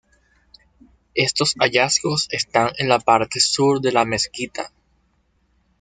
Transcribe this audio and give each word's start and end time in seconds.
Estos 1.13 1.53
hallazgos 1.59 2.25
están 2.31 2.71
en 2.79 2.89
la 2.89 2.97
parte 2.99 3.39
sur 3.39 3.79
de 3.81 3.91
la 3.91 4.03
mezquita. 4.03 4.71